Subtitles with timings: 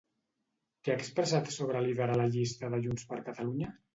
[0.85, 3.33] Què ha expressat sobre liderar la llista de JxCat?